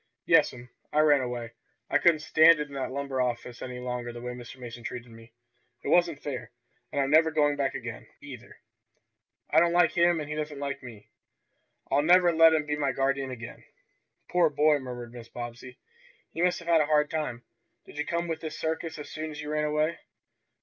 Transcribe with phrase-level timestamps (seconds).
[0.25, 1.51] "Yes'm, I ran away.
[1.87, 4.57] I couldn't stand it in that lumber office any longer the way Mr.
[4.57, 5.31] Mason treated me.
[5.83, 6.49] It wasn't fair.
[6.91, 8.57] And I'm never going back again, either.
[9.51, 11.11] I don't like him, and he doesn't like me.
[11.91, 13.63] I'll never let him be my guardian again."
[14.27, 15.33] "Poor boy!" murmured Mrs.
[15.33, 15.77] Bobbsey.
[16.33, 17.43] "You must have had a hard time.
[17.85, 19.99] Did you come with this circus as soon as you ran away?"